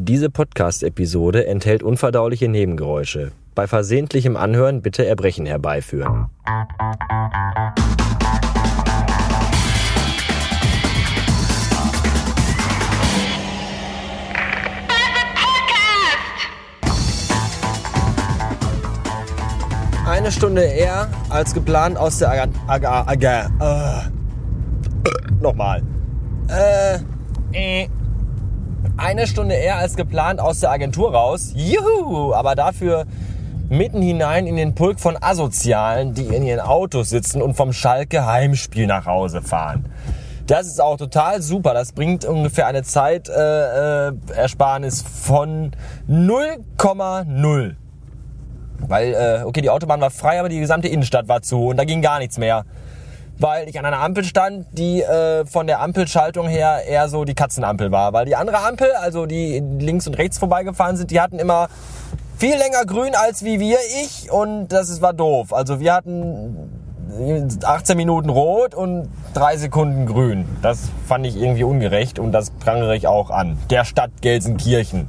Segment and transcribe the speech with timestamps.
[0.00, 3.32] Diese Podcast-Episode enthält unverdauliche Nebengeräusche.
[3.56, 6.26] Bei versehentlichem Anhören bitte Erbrechen herbeiführen.
[20.06, 22.48] Eine Stunde eher als geplant aus der Aga...
[22.68, 23.00] Aga...
[23.04, 24.06] Aga...
[24.06, 25.42] Äh.
[25.42, 25.82] Nochmal.
[26.48, 26.98] Äh...
[27.82, 27.88] äh
[28.98, 31.52] eine Stunde eher als geplant aus der Agentur raus.
[31.54, 32.34] Juhu!
[32.34, 33.06] Aber dafür
[33.68, 38.26] mitten hinein in den Pulk von Asozialen, die in ihren Autos sitzen und vom Schalke
[38.26, 39.86] Heimspiel nach Hause fahren.
[40.46, 41.74] Das ist auch total super.
[41.74, 45.72] Das bringt ungefähr eine Zeitersparnis äh, von
[46.08, 47.74] 0,0.
[48.80, 51.84] Weil, äh, okay, die Autobahn war frei, aber die gesamte Innenstadt war zu und da
[51.84, 52.64] ging gar nichts mehr
[53.38, 57.34] weil ich an einer Ampel stand, die äh, von der Ampelschaltung her eher so die
[57.34, 58.12] Katzenampel war.
[58.12, 61.68] Weil die andere Ampel, also die links und rechts vorbeigefahren sind, die hatten immer
[62.36, 65.52] viel länger grün als wie wir, ich, und das war doof.
[65.52, 66.70] Also wir hatten
[67.64, 70.44] 18 Minuten rot und 3 Sekunden grün.
[70.62, 73.58] Das fand ich irgendwie ungerecht und das prangere ich auch an.
[73.70, 75.08] Der Stadt Gelsenkirchen.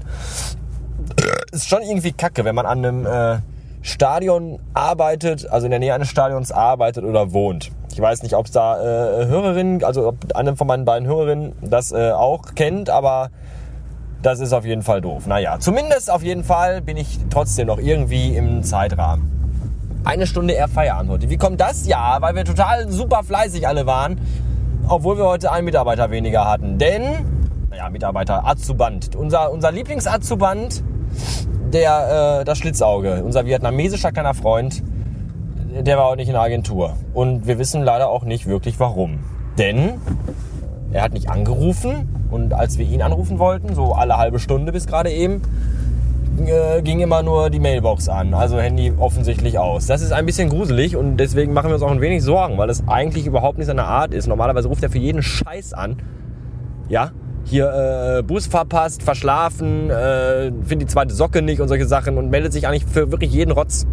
[1.52, 3.40] Ist schon irgendwie kacke, wenn man an einem äh,
[3.82, 7.72] Stadion arbeitet, also in der Nähe eines Stadions arbeitet oder wohnt.
[8.00, 11.52] Ich weiß nicht, ob es da äh, Hörerinnen, also ob eine von meinen beiden Hörerinnen
[11.60, 13.30] das äh, auch kennt, aber
[14.22, 15.28] das ist auf jeden Fall doof.
[15.28, 20.00] Naja, zumindest auf jeden Fall bin ich trotzdem noch irgendwie im Zeitrahmen.
[20.06, 21.30] Eine Stunde eher Feierabend heute.
[21.30, 21.88] Wie kommt das?
[21.88, 24.18] Ja, weil wir total super fleißig alle waren,
[24.88, 26.78] obwohl wir heute einen Mitarbeiter weniger hatten.
[26.78, 27.26] Denn,
[27.70, 29.14] naja, Mitarbeiter, Azuband.
[29.18, 30.86] Unser, unser Lieblings-Azuband,
[31.74, 34.84] der, äh, das Schlitzauge, unser vietnamesischer kleiner Freund,
[35.70, 36.96] der war auch nicht in der Agentur.
[37.14, 39.20] Und wir wissen leider auch nicht wirklich warum.
[39.58, 39.94] Denn
[40.92, 44.88] er hat nicht angerufen und als wir ihn anrufen wollten, so alle halbe Stunde bis
[44.88, 45.42] gerade eben,
[46.46, 49.88] äh, ging immer nur die Mailbox an, also Handy offensichtlich aus.
[49.88, 52.70] Das ist ein bisschen gruselig und deswegen machen wir uns auch ein wenig Sorgen, weil
[52.70, 54.28] es eigentlich überhaupt nicht seine Art ist.
[54.28, 55.98] Normalerweise ruft er für jeden Scheiß an.
[56.88, 57.12] Ja,
[57.44, 62.30] hier äh, Bus verpasst, verschlafen, äh, findet die zweite Socke nicht und solche Sachen und
[62.30, 63.86] meldet sich eigentlich für wirklich jeden Rotz.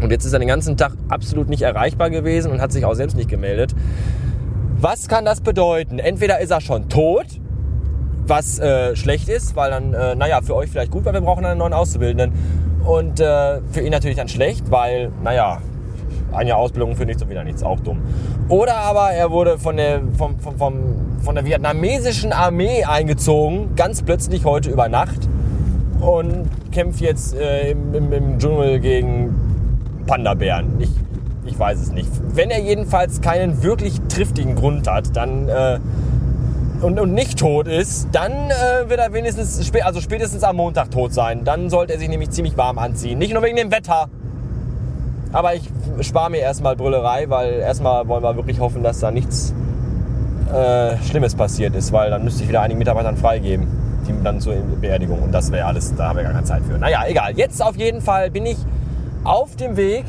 [0.00, 2.94] Und jetzt ist er den ganzen Tag absolut nicht erreichbar gewesen und hat sich auch
[2.94, 3.74] selbst nicht gemeldet.
[4.80, 5.98] Was kann das bedeuten?
[5.98, 7.26] Entweder ist er schon tot,
[8.26, 11.44] was äh, schlecht ist, weil dann, äh, naja, für euch vielleicht gut, weil wir brauchen
[11.44, 12.32] einen neuen Auszubildenden.
[12.84, 15.58] Und äh, für ihn natürlich dann schlecht, weil, naja,
[16.32, 17.98] ein Jahr Ausbildung für nichts und wieder nichts, auch dumm.
[18.48, 20.74] Oder aber er wurde von der, vom, vom, vom,
[21.22, 25.28] von der vietnamesischen Armee eingezogen, ganz plötzlich heute über Nacht
[26.00, 29.47] und kämpft jetzt äh, im, im, im Dschungel gegen
[30.08, 30.80] Panda-Bären.
[30.80, 30.90] Ich,
[31.46, 32.10] ich weiß es nicht.
[32.34, 35.78] Wenn er jedenfalls keinen wirklich triftigen Grund hat, dann äh,
[36.80, 40.90] und, und nicht tot ist, dann äh, wird er wenigstens, spä also spätestens am Montag
[40.90, 41.44] tot sein.
[41.44, 43.18] Dann sollte er sich nämlich ziemlich warm anziehen.
[43.18, 44.08] Nicht nur wegen dem Wetter.
[45.32, 45.62] Aber ich
[46.00, 49.52] spare mir erstmal Brüllerei, weil erstmal wollen wir wirklich hoffen, dass da nichts
[50.52, 53.66] äh, Schlimmes passiert ist, weil dann müsste ich wieder einigen Mitarbeitern freigeben,
[54.06, 55.20] die dann zur Beerdigung.
[55.20, 56.78] Und das wäre alles, da haben wir gar keine Zeit für.
[56.78, 57.32] Naja, egal.
[57.36, 58.56] Jetzt auf jeden Fall bin ich
[59.24, 60.04] auf dem Weg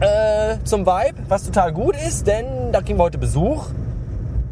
[0.00, 3.66] äh, zum Vibe, was total gut ist, denn da kriegen wir heute Besuch.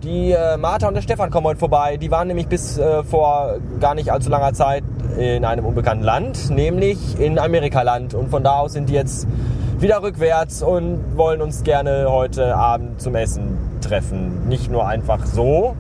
[0.02, 1.96] Die äh, Martha und der Stefan kommen heute vorbei.
[1.96, 4.84] Die waren nämlich bis äh, vor gar nicht allzu langer Zeit
[5.16, 8.14] in einem unbekannten Land, nämlich in Amerikaland.
[8.14, 9.26] Und von da aus sind die jetzt
[9.80, 14.48] wieder rückwärts und wollen uns gerne heute Abend zum Essen treffen.
[14.48, 15.74] Nicht nur einfach so,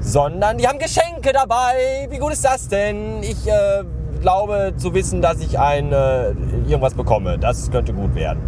[0.00, 2.08] sondern die haben Geschenke dabei.
[2.10, 3.22] Wie gut ist das denn?
[3.22, 3.82] Ich äh,
[4.22, 6.30] glaube zu wissen, dass ich ein, äh,
[6.66, 7.38] irgendwas bekomme.
[7.38, 8.40] Das könnte gut werden.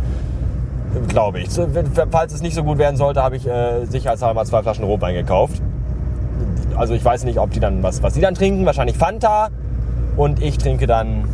[1.08, 1.48] Glaube ich.
[2.10, 5.14] Falls es nicht so gut werden sollte, habe ich äh, sicherheitshalber mal zwei Flaschen Rotwein
[5.14, 5.60] gekauft.
[6.76, 8.64] Also ich weiß nicht, ob die dann was, was die dann trinken.
[8.64, 9.48] Wahrscheinlich Fanta.
[10.16, 11.24] Und ich trinke dann,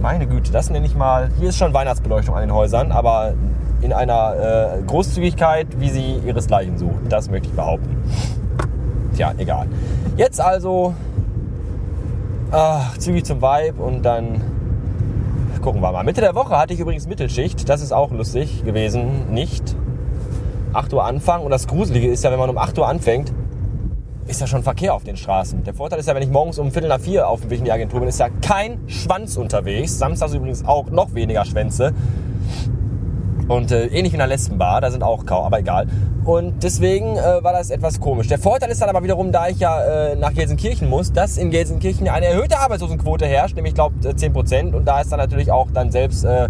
[0.00, 1.30] meine Güte, das nenne ich mal.
[1.38, 3.34] Hier ist schon Weihnachtsbeleuchtung an den Häusern, aber
[3.80, 7.00] in einer äh, Großzügigkeit, wie sie ihresgleichen sucht.
[7.08, 7.96] Das möchte ich behaupten.
[9.16, 9.66] Tja, egal.
[10.16, 10.94] Jetzt also
[12.54, 14.40] ach, zügig zum Vibe und dann
[15.60, 16.04] gucken wir mal.
[16.04, 17.68] Mitte der Woche hatte ich übrigens Mittelschicht.
[17.68, 19.32] Das ist auch lustig gewesen.
[19.32, 19.74] Nicht
[20.72, 21.42] 8 Uhr Anfang.
[21.42, 23.32] Und das Gruselige ist ja, wenn man um 8 Uhr anfängt,
[24.26, 25.64] ist ja schon Verkehr auf den Straßen.
[25.64, 27.64] Der Vorteil ist ja, wenn ich morgens um Viertel nach vier auf dem Weg in
[27.64, 29.98] die Agentur bin, ist ja kein Schwanz unterwegs.
[29.98, 31.92] Samstags übrigens auch noch weniger Schwänze.
[33.48, 35.86] Und äh, ähnlich wie in der Lesbenbar, da sind auch kaum, aber egal.
[36.24, 38.28] Und deswegen äh, war das etwas komisch.
[38.28, 41.50] Der Vorteil ist dann aber wiederum, da ich ja äh, nach Gelsenkirchen muss, dass in
[41.50, 44.72] Gelsenkirchen eine erhöhte Arbeitslosenquote herrscht, nämlich ich glaube 10%.
[44.72, 46.48] Und da ist dann natürlich auch dann selbst, äh,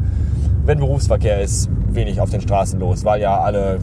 [0.64, 3.78] wenn Berufsverkehr ist, wenig auf den Straßen los, weil ja alle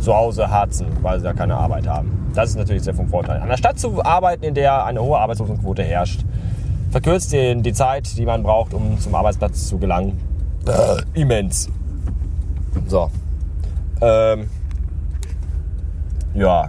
[0.00, 2.30] zu Hause harzen, weil sie ja keine Arbeit haben.
[2.34, 3.40] Das ist natürlich sehr vom Vorteil.
[3.40, 6.20] An der Stadt zu arbeiten, in der eine hohe Arbeitslosenquote herrscht,
[6.90, 10.20] verkürzt die, die Zeit, die man braucht, um zum Arbeitsplatz zu gelangen,
[10.66, 11.70] äh, immens.
[12.86, 13.10] So.
[14.00, 14.48] Ähm,
[16.34, 16.68] ja.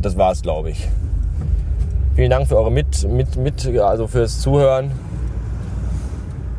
[0.00, 0.88] Das war's, glaube ich.
[2.14, 4.90] Vielen Dank für eure mit, mit, mit, also fürs Zuhören.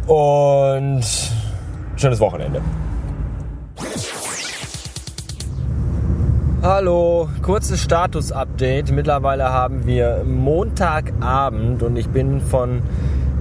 [0.08, 1.04] Und
[1.96, 2.62] schönes Wochenende.
[6.64, 8.92] Hallo, kurzes Status-Update.
[8.92, 12.84] Mittlerweile haben wir Montagabend und ich bin von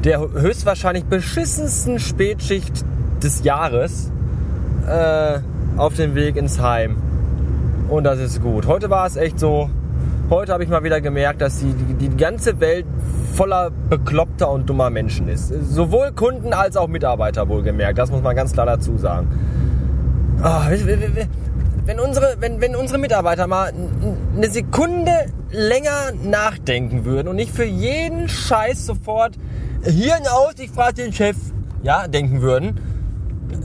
[0.05, 2.85] der höchstwahrscheinlich beschissensten Spätschicht
[3.23, 4.11] des Jahres
[4.87, 5.41] äh,
[5.77, 6.97] auf dem Weg ins Heim.
[7.89, 8.67] Und das ist gut.
[8.67, 9.69] Heute war es echt so.
[10.29, 12.87] Heute habe ich mal wieder gemerkt, dass die, die, ganze Welt
[13.35, 15.49] voller bekloppter und dummer Menschen ist.
[15.49, 17.99] Sowohl Kunden als auch Mitarbeiter wohlgemerkt.
[17.99, 19.27] Das muss man ganz klar dazu sagen.
[20.43, 20.71] Oh,
[21.85, 23.73] wenn unsere, wenn, wenn unsere Mitarbeiter mal
[24.37, 25.13] eine Sekunde
[25.51, 29.37] länger nachdenken würden und nicht für jeden Scheiß sofort
[29.85, 31.37] hier aus, ich frage den Chef,
[31.83, 32.79] ja, denken würden,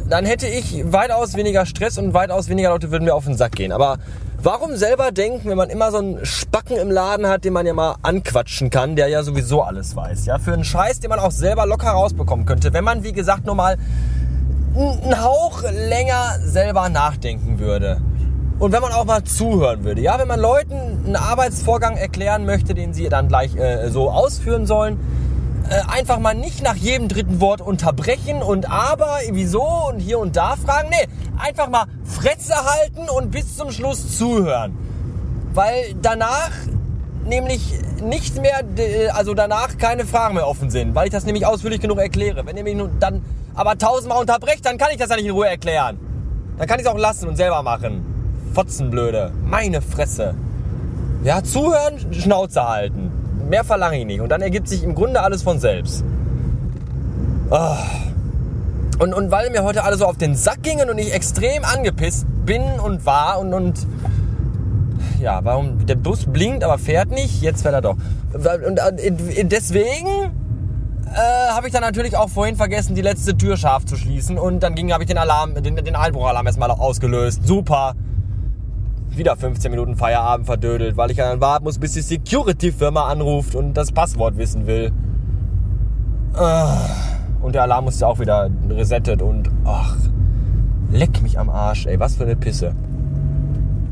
[0.10, 3.54] dann hätte ich weitaus weniger Stress und weitaus weniger Leute würden mir auf den Sack
[3.54, 3.72] gehen.
[3.72, 3.98] Aber
[4.42, 7.74] warum selber denken, wenn man immer so einen Spacken im Laden hat, den man ja
[7.74, 11.32] mal anquatschen kann, der ja sowieso alles weiß, ja, für einen Scheiß, den man auch
[11.32, 13.78] selber locker rausbekommen könnte, wenn man, wie gesagt, nur mal
[14.76, 18.02] einen Hauch länger selber nachdenken würde.
[18.60, 20.76] Und wenn man auch mal zuhören würde, ja, wenn man Leuten
[21.06, 25.00] einen Arbeitsvorgang erklären möchte, den sie dann gleich äh, so ausführen sollen,
[25.70, 30.36] äh, einfach mal nicht nach jedem dritten Wort unterbrechen und aber, wieso und hier und
[30.36, 30.90] da fragen.
[30.90, 31.08] Nee,
[31.40, 34.78] einfach mal Fresse halten und bis zum Schluss zuhören.
[35.54, 36.52] Weil danach
[37.26, 38.64] nämlich nicht mehr,
[39.14, 42.46] also danach keine Fragen mehr offen sind, weil ich das nämlich ausführlich genug erkläre.
[42.46, 43.24] Wenn ihr mich dann
[43.56, 45.98] aber tausendmal unterbrecht, dann kann ich das ja nicht in Ruhe erklären.
[46.58, 48.06] Dann kann ich es auch lassen und selber machen.
[48.54, 49.32] Fotzenblöde.
[49.44, 50.36] Meine Fresse.
[51.24, 53.12] Ja, zuhören, Schnauze halten.
[53.48, 54.22] Mehr verlange ich nicht.
[54.22, 56.04] Und dann ergibt sich im Grunde alles von selbst.
[57.50, 57.76] Oh.
[58.98, 62.26] Und, und weil mir heute alle so auf den Sack gingen und ich extrem angepisst
[62.46, 63.88] bin und war und, und
[65.20, 67.98] ja, warum der Bus blinkt, aber fährt nicht, jetzt fährt er doch.
[68.34, 70.32] Und äh, deswegen
[71.14, 74.62] äh, habe ich dann natürlich auch vorhin vergessen, die letzte Tür scharf zu schließen und
[74.62, 77.46] dann ging, habe ich den Alarm, den, den Einbruchalarm erstmal ausgelöst.
[77.46, 77.96] Super
[79.18, 83.74] wieder 15 Minuten Feierabend verdödelt, weil ich dann warten muss, bis die Security-Firma anruft und
[83.74, 84.92] das Passwort wissen will.
[86.34, 86.78] Ah.
[87.42, 89.96] Und der Alarm musste auch wieder resettet und ach,
[90.92, 92.74] leck mich am Arsch, ey, was für eine Pisse.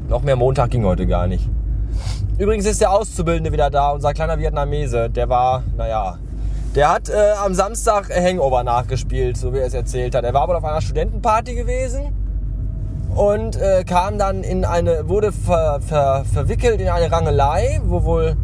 [0.09, 1.49] Noch mehr Montag ging heute gar nicht.
[2.37, 5.09] Übrigens ist der Auszubildende wieder da, unser kleiner Vietnamese.
[5.09, 6.17] Der war, naja,
[6.75, 10.23] der hat äh, am Samstag Hangover nachgespielt, so wie er es erzählt hat.
[10.23, 12.22] Er war wohl auf einer Studentenparty gewesen
[13.15, 18.35] und äh, kam dann in eine, wurde ver, ver, verwickelt in eine Rangelei, wo wohl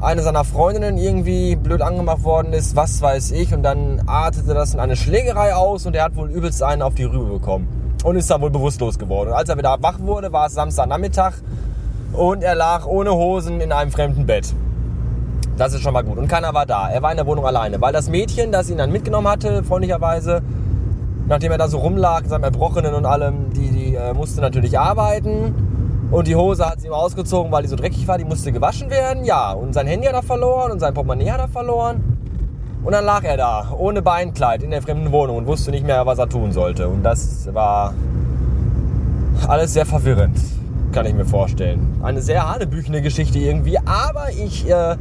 [0.00, 4.74] eine seiner Freundinnen irgendwie blöd angemacht worden ist, was weiß ich, und dann artete das
[4.74, 7.68] in eine Schlägerei aus und er hat wohl übelst einen auf die Rübe bekommen
[8.04, 9.28] und ist dann wohl bewusstlos geworden.
[9.28, 11.34] Und als er wieder wach wurde, war es Samstagnachmittag
[12.12, 14.54] und er lag ohne Hosen in einem fremden Bett.
[15.58, 16.16] Das ist schon mal gut.
[16.16, 16.88] Und keiner war da.
[16.88, 20.40] Er war in der Wohnung alleine, weil das Mädchen, das ihn dann mitgenommen hatte, freundlicherweise,
[21.28, 26.08] nachdem er da so rumlag, seinem Erbrochenen und allem, die, die äh, musste natürlich arbeiten.
[26.10, 28.18] Und die Hose hat sie ihm ausgezogen, weil die so dreckig war.
[28.18, 29.24] Die musste gewaschen werden.
[29.24, 32.18] Ja, und sein Handy hat er verloren und sein Portemonnaie hat er verloren.
[32.82, 36.06] Und dann lag er da, ohne Beinkleid, in der fremden Wohnung und wusste nicht mehr,
[36.06, 36.88] was er tun sollte.
[36.88, 37.92] Und das war
[39.46, 40.38] alles sehr verwirrend,
[40.92, 42.00] kann ich mir vorstellen.
[42.02, 44.96] Eine sehr hanebüchene Geschichte irgendwie, aber ich äh,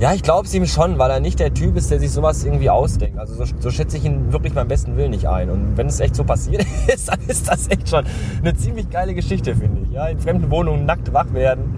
[0.00, 2.42] ja, ich glaube es ihm schon, weil er nicht der Typ ist, der sich sowas
[2.42, 3.18] irgendwie ausdenkt.
[3.18, 5.50] Also so, so schätze ich ihn wirklich beim besten Willen nicht ein.
[5.50, 8.04] Und wenn es echt so passiert ist, dann ist das echt schon
[8.40, 9.90] eine ziemlich geile Geschichte, finde ich.
[9.90, 11.74] Ja, in fremden Wohnungen nackt wach werden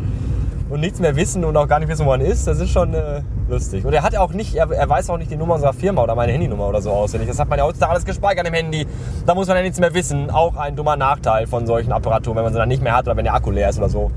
[0.70, 2.94] und nichts mehr wissen und auch gar nicht wissen, wo man ist, das ist schon
[2.94, 3.84] äh, lustig.
[3.84, 6.14] Und er hat auch nicht, er, er, weiß auch nicht die Nummer unserer Firma oder
[6.14, 7.28] meine Handynummer oder so auswendig.
[7.28, 8.86] Das hat man ja heutzutage alles gespeichert im Handy.
[9.26, 10.30] Da muss man ja nichts mehr wissen.
[10.30, 13.16] Auch ein dummer Nachteil von solchen Apparaturen, wenn man sie dann nicht mehr hat oder
[13.16, 14.12] wenn der Akku leer ist oder so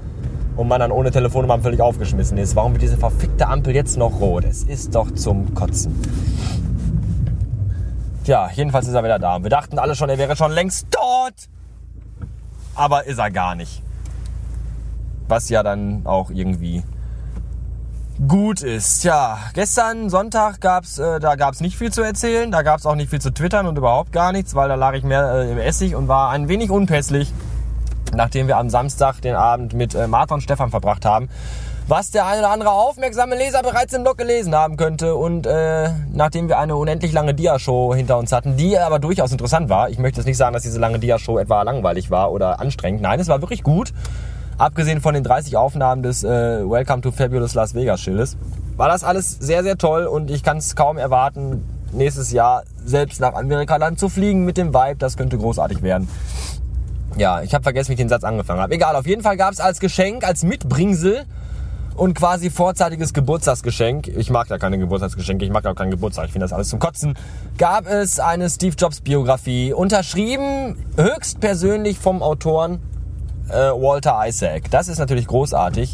[0.56, 2.56] und man dann ohne Telefonnummer völlig aufgeschmissen ist.
[2.56, 4.46] Warum wird diese verfickte Ampel jetzt noch rot?
[4.46, 5.96] Es ist doch zum Kotzen.
[8.24, 9.44] Tja, jedenfalls ist er wieder da.
[9.44, 11.34] Wir dachten alle schon, er wäre schon längst tot.
[12.74, 13.82] Aber ist er gar nicht.
[15.28, 16.84] Was ja dann auch irgendwie
[18.28, 19.04] gut ist.
[19.04, 21.20] Ja, gestern Sonntag gab's, äh,
[21.60, 22.50] nicht viel zu erzählen.
[22.52, 25.04] Da gab's auch nicht viel zu twittern und überhaupt gar nichts, weil da lag ich
[25.04, 27.34] mehr äh, im Essig und war ein wenig unpässlich
[28.16, 31.30] nachdem wir am Samstag den Abend mit äh, Martha und Stefan verbracht haben,
[31.88, 35.16] was der eine oder andere aufmerksame Leser bereits im Blog gelesen haben könnte.
[35.16, 39.70] Und äh, nachdem wir eine unendlich lange Dia-Show hinter uns hatten, die aber durchaus interessant
[39.70, 43.02] war, ich möchte jetzt nicht sagen, dass diese lange Dia-Show etwa langweilig war oder anstrengend.
[43.02, 43.94] Nein, es war wirklich gut.
[44.58, 48.38] Abgesehen von den 30 Aufnahmen des äh, Welcome to Fabulous Las Vegas Schildes,
[48.78, 53.20] war das alles sehr, sehr toll und ich kann es kaum erwarten, nächstes Jahr selbst
[53.20, 54.96] nach Amerika dann zu fliegen mit dem Vibe.
[54.98, 56.08] Das könnte großartig werden.
[57.18, 58.74] Ja, ich habe vergessen, wie ich den Satz angefangen habe.
[58.74, 61.26] Egal, auf jeden Fall gab es als Geschenk, als Mitbringsel
[61.96, 64.10] und quasi vorzeitiges Geburtstagsgeschenk.
[64.10, 66.80] Ich mag da keine Geburtstagsgeschenke, ich mag auch keinen Geburtstag, ich finde das alles zum
[66.80, 67.18] Kotzen.
[67.58, 72.80] Gab es eine Steve Jobs Biografie, unterschrieben höchstpersönlich vom Autoren
[73.50, 74.70] äh, Walter Isaac.
[74.72, 75.94] Das ist natürlich großartig.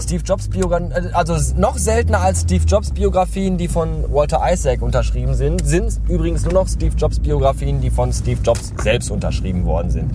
[0.00, 4.82] Steve Jobs Biografien, äh, also noch seltener als Steve Jobs Biografien, die von Walter Isaac
[4.82, 9.64] unterschrieben sind, sind übrigens nur noch Steve Jobs Biografien, die von Steve Jobs selbst unterschrieben
[9.64, 10.10] worden sind.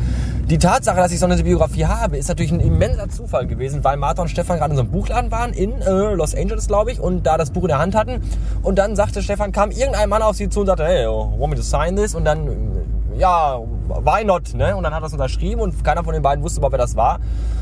[0.50, 3.98] Die Tatsache, dass ich so eine Biografie habe, ist natürlich ein immenser Zufall gewesen, weil
[3.98, 7.00] Martha und Stefan gerade in so einem Buchladen waren in äh, Los Angeles, glaube ich,
[7.00, 8.22] und da das Buch in der Hand hatten.
[8.64, 11.56] Und dann sagte Stefan, kam irgendein Mann auf sie zu und sagte, hey, want me
[11.56, 12.16] to sign this?
[12.16, 12.50] Und dann
[13.20, 14.76] ja, why not, ne?
[14.76, 16.96] Und dann hat er es unterschrieben und keiner von den beiden wusste überhaupt, wer das
[16.96, 17.20] war.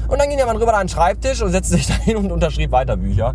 [0.07, 2.31] Und dann ging der Mann rüber an den Schreibtisch und setzte sich da hin und
[2.31, 3.33] unterschrieb weiter Bücher.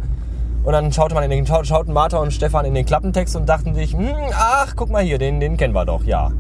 [0.64, 3.74] Und dann schaute man in den, schauten Martha und Stefan in den Klappentext und dachten
[3.74, 6.30] sich, hm, ach, guck mal hier, den, den kennen wir doch, ja.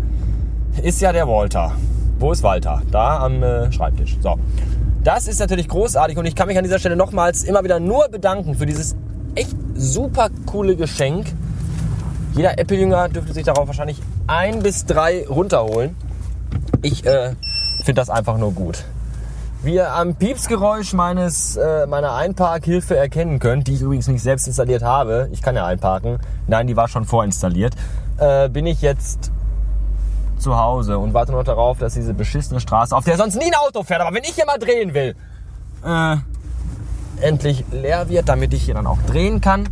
[0.80, 1.72] Ist ja der Walter.
[2.20, 2.82] Wo ist Walter?
[2.92, 4.16] Da am äh, Schreibtisch.
[4.20, 4.38] So.
[5.02, 8.08] Das ist natürlich großartig und ich kann mich an dieser Stelle nochmals immer wieder nur
[8.08, 8.94] bedanken für dieses
[9.34, 11.26] echt super coole Geschenk.
[12.34, 14.00] Jeder Apple-Jünger dürfte sich darauf wahrscheinlich
[14.32, 15.94] ein bis drei runterholen.
[16.80, 17.34] Ich äh,
[17.84, 18.84] finde das einfach nur gut.
[19.62, 24.46] Wie ihr am Piepsgeräusch meines, äh, meiner Einparkhilfe erkennen könnt, die ich übrigens nicht selbst
[24.48, 27.74] installiert habe, ich kann ja einparken, nein, die war schon vorinstalliert,
[28.16, 29.30] äh, bin ich jetzt
[30.38, 33.54] zu Hause und warte noch darauf, dass diese beschissene Straße, auf der sonst nie ein
[33.54, 35.14] Auto fährt, aber wenn ich hier mal drehen will,
[35.84, 36.16] äh,
[37.20, 39.68] endlich leer wird, damit ich hier dann auch drehen kann,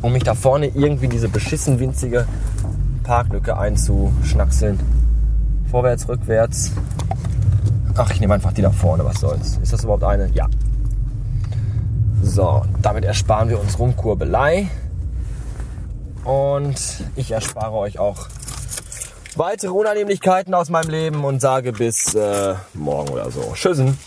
[0.00, 2.26] um mich da vorne irgendwie diese beschissen winzige
[3.02, 4.78] Parklücke einzuschnackseln.
[5.70, 6.72] Vorwärts, rückwärts.
[7.96, 9.58] Ach, ich nehme einfach die da vorne, was soll's.
[9.62, 10.28] Ist das überhaupt eine?
[10.28, 10.46] Ja.
[12.22, 14.68] So, damit ersparen wir uns Rumkurbelei.
[16.24, 18.28] Und ich erspare euch auch
[19.36, 23.52] weitere Unannehmlichkeiten aus meinem Leben und sage bis äh, morgen oder so.
[23.54, 23.98] Tschüssen.